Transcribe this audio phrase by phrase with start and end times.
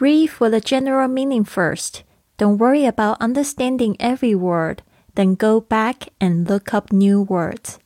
[0.00, 2.04] Read for the general meaning first.
[2.36, 4.82] Don't worry about understanding every word.
[5.16, 7.78] Then go back and look up new words.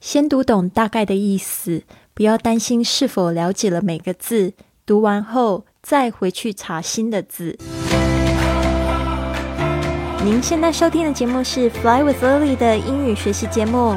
[0.00, 4.54] 先读懂大概的意思，不要担心是否了解了每个字。
[4.84, 7.56] 读完后再回去查新的字。
[10.24, 13.96] 您现在收听的节目是《Fly with Lily》的英语学习节目，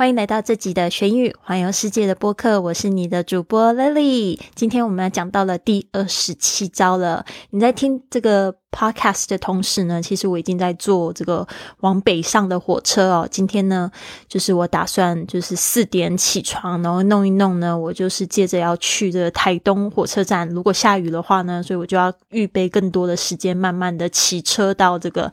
[0.00, 4.40] 欢迎来到这集的学英语环游世界的播客，我是你的主播 Lily。
[4.54, 7.26] 今天我们要讲到了第二十七招了。
[7.50, 11.46] 你在听这个 podcast 的同时呢，其实我已经在坐这个
[11.80, 13.28] 往北上的火车哦。
[13.30, 13.90] 今天呢，
[14.26, 20.48] 就是我打算就是四点起床，然后弄一弄呢，我就是接着要去这个台东火车站。
[20.48, 25.30] 如果下雨的话呢，所以我就要预备更多的时间，慢慢的骑车到这个。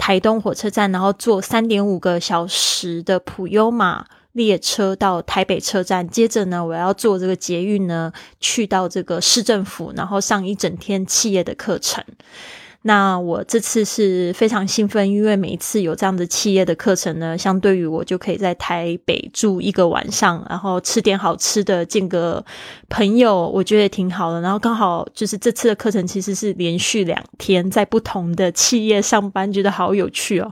[0.00, 12.02] 台东火车站，然后坐三点五个小时的普悠玛列车到台北车站，接着呢，我要坐这个捷运呢，去到这个市政府，然后上一整天企业的课程。
[12.82, 22.42] 那我这次是非常兴奋，因为每一次有这样的企业的课程呢，相对于我就可以在台北住一个晚上，然后吃点好吃的，见个
[22.88, 24.40] 朋友，我觉得也挺好的。
[24.40, 30.50] 然后刚好就是这次的课程其实是连续两天在不同的企业上班，觉得好有趣哦。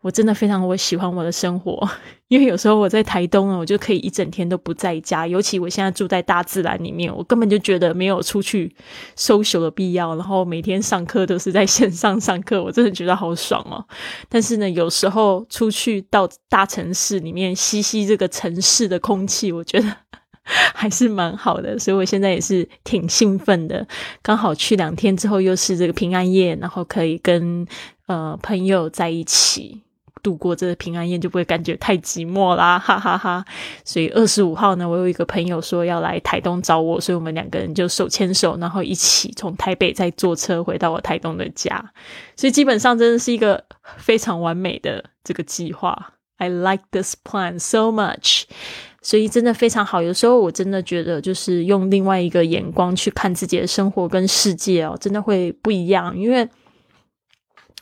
[0.00, 1.86] 我真的非常我喜欢我的生活，
[2.28, 5.26] 因为有时候我在台东啊，我就可以一整天都不在家。
[5.26, 8.72] 尤其我现在住在大自然里面，我根本就觉得没有出去
[9.16, 10.14] 休休的必要。
[10.14, 13.84] 然后每天上课都是在线上上课，我真的觉得好爽哦。
[14.28, 19.96] 但是呢，有时候出去到大城市里面吸吸这个城市的空气，我觉得
[20.74, 21.76] 还是蛮好的。
[21.76, 23.84] 所以我现在也是挺兴奋的。
[24.22, 27.66] 刚好去两天之后又是这个平安夜，然后可以跟
[28.06, 29.82] 呃朋友在一起。
[30.22, 33.44] 度过这个平安夜就不会感觉太寂寞啦， 哈哈哈！
[33.84, 41.92] 所以二十五号呢，我有一个朋友说要来台东找我，所以我们两个人就手牵手，然后一起从台北再坐车回到我台东的家。
[42.36, 43.64] 所以基本上真的是一个
[43.96, 46.14] 非常完美的这个计划。
[46.36, 48.44] I like this plan so much，
[49.02, 50.00] 所以真的非常好。
[50.00, 56.48] 有时候我真的觉得，就是用另外一个眼光去看自己的生活跟世界哦，真的会不一样，因为。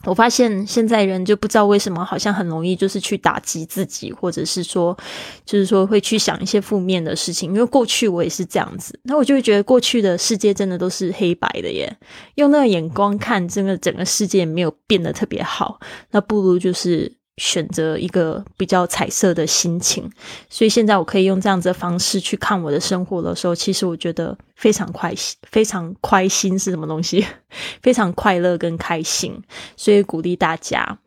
[0.04, 4.96] 我发现现在人就不知道为什么，好像很容易就是去打击自己，或者是说，
[5.44, 7.52] 就是说会去想一些负面的事情。
[7.52, 11.96] 因为过去我也是这样子，那我就会觉得过去的世界真的都是黑白的耶。
[12.36, 15.80] 用那个眼光看，真的整个世界没有变得特别好，
[16.10, 17.16] 那不如就是。
[17.36, 20.10] 选择一个比较彩色的心情，
[20.48, 27.26] 所以现在我可以用这样子的方式去看我的生活的时候，其实我觉得非常快心，非常开心是什么东西？
[27.82, 29.42] 非常快乐跟开心，
[29.76, 30.98] 所以鼓励大家。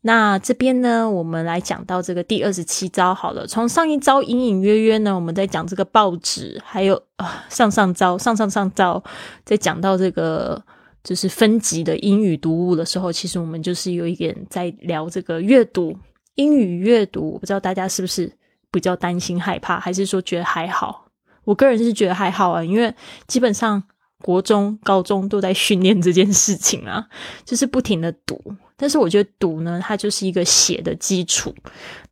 [0.00, 3.46] 那这边呢，我们来讲到这个第二十七招好了。
[3.46, 9.02] 从上一招隐隐约约呢，我们在讲这个报纸，还有啊上上招、上上上招，
[9.44, 10.62] 在讲到这个。
[11.04, 15.96] 就是分级的英语读物的时候，其实我们就是有一点在聊这个阅读
[16.34, 17.34] 英语阅读。
[17.34, 18.32] 我不知道大家是不是
[18.72, 21.06] 比较担心害怕，还是说觉得还好？
[21.44, 22.92] 我个人是觉得还好啊，因为
[23.26, 23.82] 基本上
[24.22, 27.06] 国中、高中都在训练这件事情啊，
[27.44, 28.40] 就是不停的读。
[28.76, 31.54] 但是我觉得读呢，它就是一个写的基础。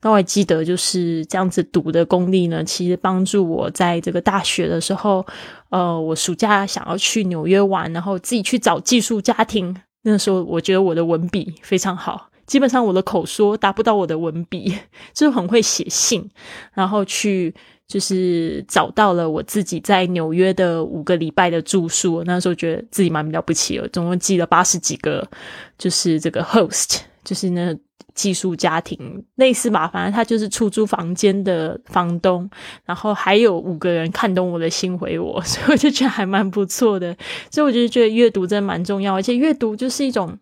[0.03, 5.26] 那我还记得就是这样子读的功力呢，其实帮助我在这个大学的时候，
[5.72, 9.75] 呃，我暑假想要去纽约玩，然后自己去找寄宿家庭。
[10.03, 14.72] 那时候我觉得我的文笔非常好，基本上我的口说达不到我的文笔，
[15.12, 16.31] 就是很会写信，
[16.75, 17.53] 然后去。
[17.88, 25.28] 就是找到了我自己在纽约的五个礼拜的住宿，那时候觉得自己蛮了不起了，总共寄了八十几个，
[25.77, 27.00] 就是这个 host，
[27.32, 27.75] 就是那
[28.15, 32.47] 寄宿家庭类似吧，反正他就是出租房间的房东，
[32.84, 37.16] 然后还有五个人看懂我的心回我， 所以我就觉得还蛮不错的，
[37.51, 40.36] 所以我就觉得阅读真的蛮重要，而且阅读就是一种，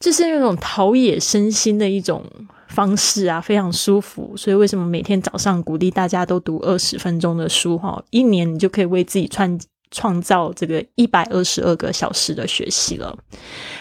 [0.00, 2.24] 就是那种陶冶身心的一种。
[2.68, 7.78] 方式啊，非常舒服，所以为什么每天早上鼓励大家都读二十分钟的书？
[7.78, 9.58] 哈，一年你就可以为自己创
[9.90, 13.16] 创造这个一百二十二个小时的学习了。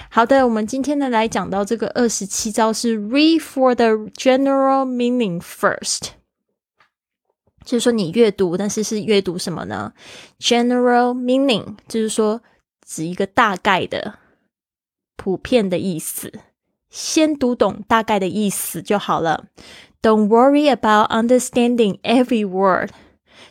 [0.09, 6.09] 好的，我们今天呢来讲到这个二十七招是 read for the general meaning first，
[7.65, 9.94] 就是说你阅读，但是是阅读什么呢
[10.39, 12.42] ？general meaning 就是说
[12.86, 14.19] 指一个大概的、
[15.15, 16.31] 普遍的意思。
[16.89, 19.48] 先读懂大概的意思就好了。
[20.01, 22.92] Don't worry about understanding every word，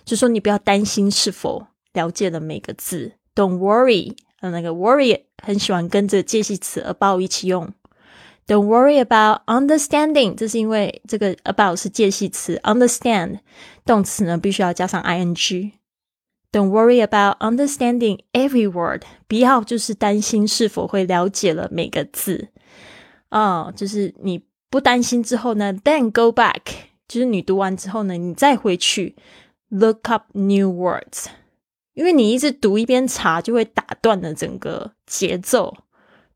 [0.07, 3.14] 就是说你不要担心是否了解了每个字。
[3.36, 7.74] Don't worry，那个 worry 很喜欢跟着介系词 about 一起用。
[8.48, 13.40] Don't worry about understanding，这是因为这个 about 是介系词，understand
[13.86, 22.50] 动词呢必须要加上 ing。Don't worry about understanding every word，不要就是担心是否会了解了每个字。
[23.30, 26.60] 啊，就是你不担心之后呢，then go back，
[27.08, 29.16] 就是你读完之后呢，你再回去
[29.70, 31.28] look up new words，
[31.97, 35.75] 因为你一直读一边查，就会打断了整个节奏，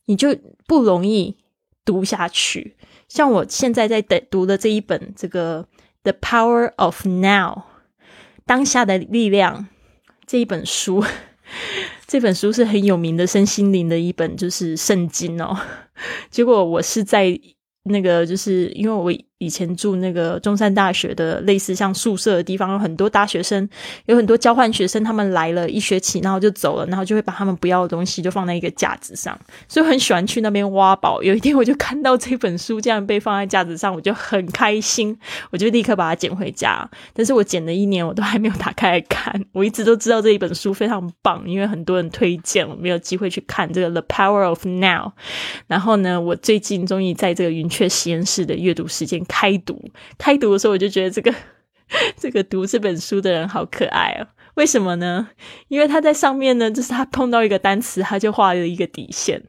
[0.07, 0.35] 你就
[0.67, 1.37] 不容易
[1.85, 2.77] 读下去。
[3.09, 5.63] 像我现在在读的这一本这个
[6.03, 7.53] 《The Power of Now》，
[8.47, 9.69] 当下的力量
[10.27, 11.05] 这一本书。
[12.09, 15.55] 这本书是很有名的身心灵的一本，就是圣经哦。
[16.31, 17.39] 结果我是在
[17.83, 19.30] 那个，就是因为我。
[19.41, 23.67] 以前住那个中山大学的类似像宿舍的地方，有很多大学生，
[24.05, 31.23] 有很多交换学生，他们来了一学期，然后就走了，然后就会把他们不要的东西就放在一个架子上，所以很喜欢去那边挖宝。
[31.23, 35.19] 有一天我就看到这本书这样被放在架子上，我就很开心，
[35.51, 36.87] 我就立刻把它捡回家。
[37.15, 39.43] 但是我捡了一年，我都还没有打开来看。
[39.53, 45.09] 我一直都知道这一本书非常棒，因为很多人推荐，我没有机会去看这个《The Power of Now》。
[45.67, 49.25] 然后呢，我最近终于在这个云雀实验室的阅读时间。
[49.31, 49.81] 开读，
[50.19, 51.33] 开读的时候我就觉得这个
[52.19, 54.27] 这个读这本书的人好可爱哦。
[54.55, 55.29] 为什么呢？
[55.69, 59.41] 因为他在上面呢，就是他碰到一个单词，他就画了一个底线；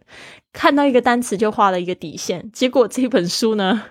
[0.54, 2.52] 看到一个单词就画了一个底线。
[2.54, 3.84] 结果这本书呢？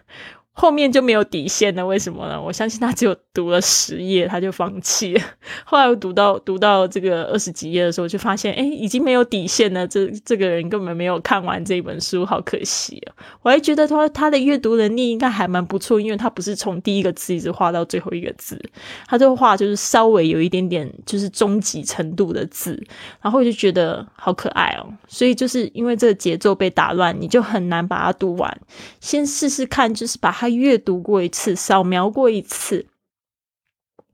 [0.60, 2.38] 后面就没有底线了，为什么呢？
[2.38, 5.22] 我相信他只有读了十页，他就放弃了。
[5.64, 9.88] 后来我读到读到这个二十几页的时候，就发现，哎，已经没有底线了。
[9.88, 13.16] 这这个人根本没有看完这本书，好可惜啊！
[13.40, 18.60] 我还觉得他他的阅读能力应该还蛮不错，因为他不是从第一个字一直画到最后一个字，
[19.06, 22.78] 他这个画就是稍微有一点点就是中级程度的字，
[23.22, 24.86] 然后我就觉得好可爱哦。
[25.08, 28.60] 所以就是因为这个节奏被打乱，你就很难把它读完。
[29.00, 30.49] 先试试看，就是把它。
[30.54, 32.86] 阅读过一次，扫描过一次，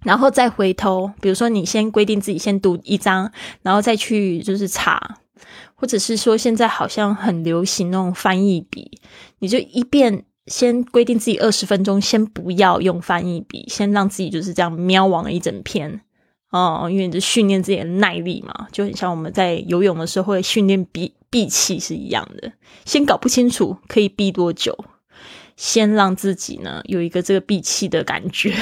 [0.04, 1.12] 然后再回头。
[1.20, 5.18] 比如说，你先规定自己先读一章，然后再去就是查，
[5.74, 9.00] 或者是说现在好像很流行那种翻译笔，
[9.38, 16.00] 你就一遍先规定自己二十分钟，先不要用翻译笔，先让自己就是这样瞄完一整篇
[16.50, 22.52] 哦，因为是训练自己的耐力嘛，就很像我们在游泳的时候会训练闭闭气是一样的。
[22.84, 24.78] 先搞不清楚可以闭多久。
[25.56, 28.54] 先让自己呢有一个这个闭气的感觉，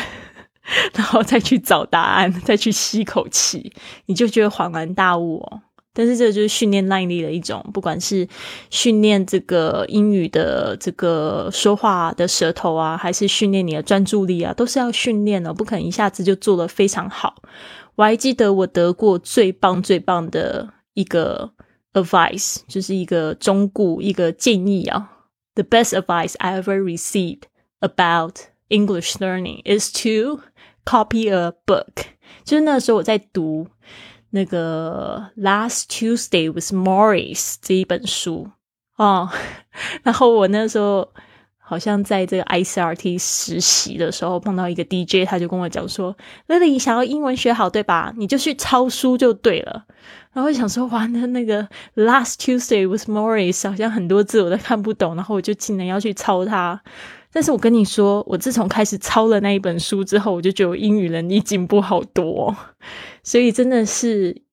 [0.95, 3.73] 然后再去找答案， 再去吸口气，
[4.07, 5.63] 你就觉得恍然大悟哦。
[5.97, 8.27] 但是这就是训练耐力的一种，不管是
[8.69, 17.37] 训练这个英语的这个说话的舌头啊，还是训练你的专注力啊，都是要训练的，不可能一下子就做得非常好。
[17.95, 21.53] 我还记得我得过最棒最棒的一个
[21.93, 25.14] advice，就是一个忠固一个建议啊。
[25.56, 27.44] The best advice I ever received
[27.80, 30.42] about English learning is to
[30.86, 32.06] copy a book。
[32.46, 33.68] 就是那时候我在读
[34.30, 38.50] 那个《Last Tuesday with Morris》这一本书
[38.96, 39.30] 哦，
[40.04, 41.12] 然后我那时候
[41.58, 48.14] 好像在这个 ICRT 实习的时候碰到一个 DJ，他就跟我讲说：“Lily，想要英文学好，对吧？
[48.18, 49.86] 你就去抄书就对了。”
[50.35, 56.79] 然后我想说，哇，那那个 Last Tuesday with Morris 好像很多字我都看不懂，然后我就竟然要去抄它。
[57.33, 62.55] 但是我跟你说，我自从开始抄了那一本书之后，我就觉得我英语能力进步好多，
[63.23, 64.44] 所以真的是。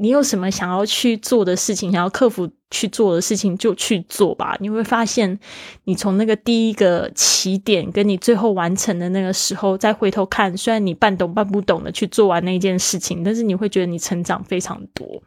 [0.00, 4.56] 你有什么想要去做的事情，想要克服去做的事情，就去做吧。
[4.58, 5.38] 你会发现，
[5.84, 15.22] 你从那个第一个起点，跟你最后完成的那个时候，再回头看，虽然你半懂半不懂的去做完那件事情，但是你会觉得你成长非常多。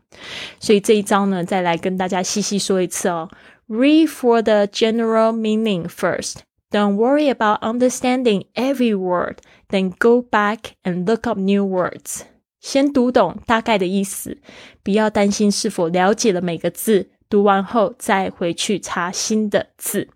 [0.59, 3.29] 所以这一章呢，再来跟大家细细说一次哦。
[3.69, 6.37] Read for the general meaning first.
[6.71, 9.35] Don't worry about understanding every word.
[9.69, 12.23] Then go back and look up new words.
[12.63, 14.37] 先读懂大概的意思，
[14.81, 17.09] 不要担心是否了解了每个字。
[17.29, 20.07] 读完后再回去查新的字。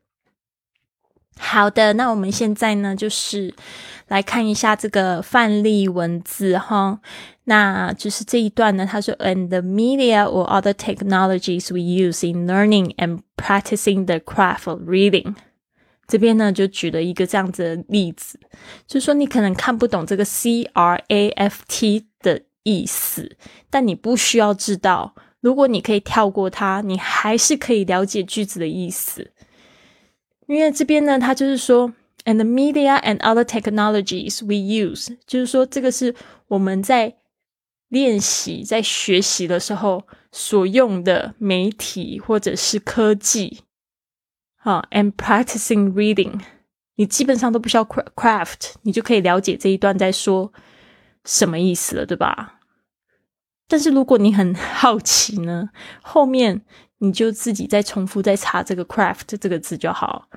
[1.37, 3.53] 好的，那我们现在呢，就是
[4.07, 7.01] 来看一下这个范例文字哈。
[7.43, 15.35] 那就是这一段呢，他说：“And the media or other technologies we use in learning and practicing the craft of reading。”
[16.07, 18.39] 这边呢，就举了一个这样子的例子，
[18.87, 22.05] 就是说你可能看不懂这个 C R A F T
[22.67, 23.37] 意思，
[23.69, 25.15] 但你不需要知道。
[25.39, 29.31] 如果你可以跳过它，你还是可以了解句子的意思。
[30.47, 31.93] 因为这边呢，它就是说
[32.25, 36.13] and the media and other technologies we use，就是说这个是
[36.49, 37.15] 我们在
[37.87, 43.59] 练习、在学习的时候所用的媒体或者是科技。
[44.63, 46.41] 啊，and practicing reading，
[46.95, 50.51] 你基本上都不需要 craft，你就可以了解这一段在说
[51.23, 52.56] 什么意思了，对吧？
[53.67, 55.69] 但是如果你很好奇呢，
[56.01, 56.61] 后面
[56.99, 60.27] 你就自己再重复再查这个 craft 这个字就好。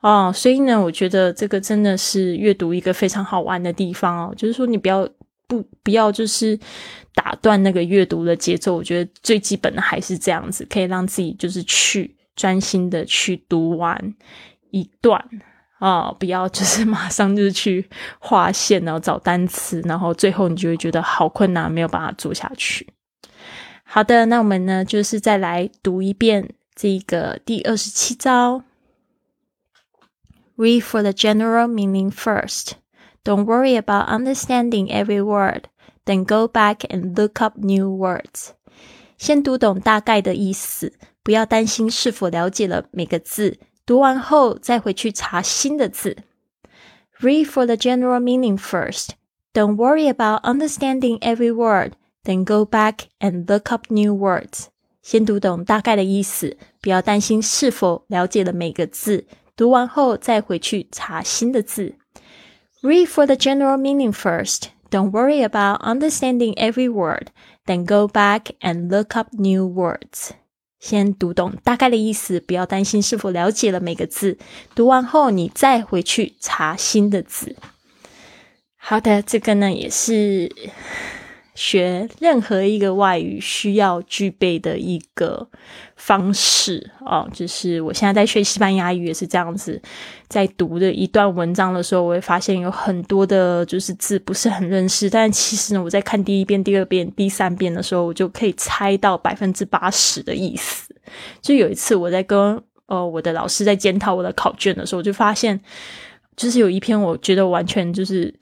[0.00, 4.34] 哦，所以呢，我觉得这个真的是阅读一个非常好玩的地方哦。
[4.36, 5.08] 就是说，你不要
[5.48, 6.56] 不不要就是
[7.14, 8.76] 打断那个阅读的节奏。
[8.76, 14.14] 我觉得最基本的还是这样子，可以让自己就是去专心的去读完
[14.70, 15.20] 一段
[15.78, 22.88] 啊，不要就是马上就去划线，然后找单词，然后最后你就会觉得好困难，没有办法做下去。
[23.84, 28.62] 好的，那我们呢，就是再来读一遍这个第二十七招。
[30.56, 32.72] Read for the general meaning first.
[33.24, 35.64] Don't worry about understanding every word.
[36.04, 38.48] Then go back and look up new words.
[39.16, 40.92] 先读懂大概的意思，
[41.22, 43.58] 不要担心是否了解了每个字。
[43.87, 46.17] 读完后再回去查新的字。
[47.19, 49.09] Read for the general meaning first.
[49.53, 51.93] Don't worry about understanding every word.
[52.23, 54.67] Then go back and look up new words.
[55.01, 59.25] 先读懂大概的意思，不要担心是否了解了每个字。
[59.55, 61.95] 读完后再回去查新的字。
[62.81, 64.69] Read for the general meaning first.
[64.89, 67.27] Don't worry about understanding every word.
[67.65, 70.31] Then go back and look up new words.
[70.78, 74.38] 先读懂大概的意思，不要担心是否了解了每个字。
[74.74, 77.56] 读完后，你再回去查新的字。
[78.76, 80.50] 好的，这个呢也是。
[81.58, 85.44] 学任何一个外语需要具备的一个
[85.96, 89.82] 方式哦，就是我现在在学西班牙语也是这样子，
[90.28, 100.94] 在读的一段文章的时候，我会发现有很多的就是字不是很认识，但其实呢，我在看第一遍、第二遍、第三遍的时候，我就可以猜到百分之八十的意思。
[101.42, 105.60] 就有一次我在跟呃我的老师在检讨我的考卷的时候，我就发现，
[106.36, 108.32] 就是有一篇我觉得完全就是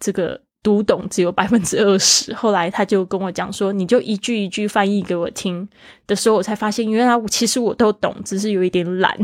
[0.00, 0.40] 这个。
[0.64, 5.68] 读懂只有百分之二十， 后来他就跟我讲说：“你就一句一句翻译给我听。”
[6.08, 9.16] 的时候，我才发现原来我其实我都懂，只是有一点懒，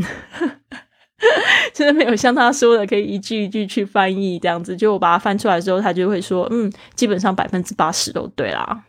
[1.73, 4.77] 真的没有像他说的可以一句一句去翻译这样子。
[4.77, 8.83] 就我把它翻出来之后，他就会说：“嗯，基本上百分之八十都对啦。”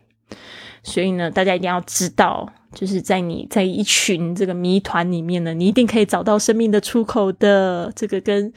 [0.84, 2.52] 所以呢，大家一定要知道。
[2.74, 7.92] 就是在你在一群这个谜团里面呢，你一定可以找到生命的出口的。
[7.94, 8.52] 这个跟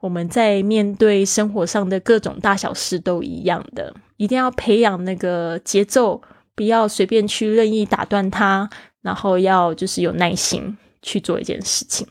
[0.00, 6.20] 我们在面对生活上的各种大小事都一样的，一定要培养那个节奏，
[6.54, 8.68] 不要随便去任意打断它，
[9.02, 12.06] 然后要就是有耐心去做一件事情。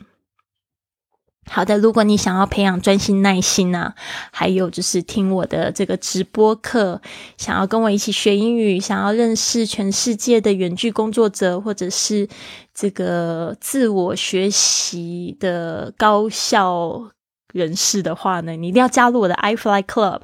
[1.50, 3.96] 好的，如果你想要培养专心耐心啊，
[4.32, 7.02] 还有就是听我的这个直播课，
[7.38, 12.28] 想要跟我一起学英语，想要认识全世界的远距工作者，或者是
[12.76, 17.12] 这个自我学习的高效。
[17.54, 20.22] 人士的话呢，你一定要加入我的 iFly Club。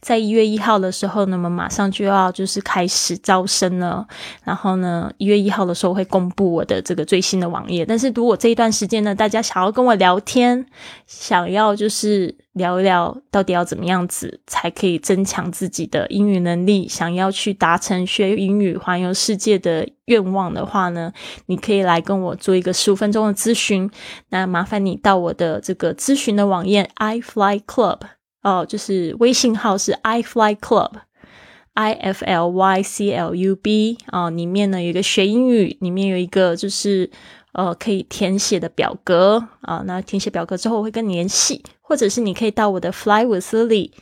[0.00, 4.06] 在一月一号的时候呢，我们马上就要就是开始招生了。
[4.44, 7.84] 然后呢，一月一号的时候会公布我的这个最新的网页。
[7.84, 10.64] 但是如果这一段时间呢，大家想要跟我聊天，
[11.06, 12.34] 想要就是。
[12.54, 16.86] 聊一聊到底要怎么样子才可以增强自己的英语能力？
[16.86, 21.12] 想要去达成学英语环游世界的愿望的话呢，
[21.46, 23.90] 你可以来跟我做一个十五分钟的咨询。
[24.30, 28.00] 那麻烦你到我的这个咨询的网页 iFly Club
[28.42, 37.10] 哦，就是微信号是 iFly Club，I F L Y C L U B 哦，里面呢有一个学英语，里面有一个就是。
[37.56, 43.92] 呃，可以填写的表格啊，那填写表格之后我会跟你联系，或者是你可以到我的 fly with lily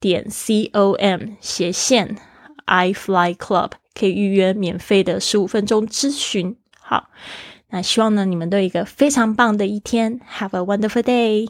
[0.00, 2.16] 点 c o m 斜线
[2.64, 6.56] i fly club 可以预约免费的十五分钟咨询。
[6.78, 7.08] 好，
[7.70, 11.48] 那希望呢你们都有一个非常棒的一天，Have a wonderful day。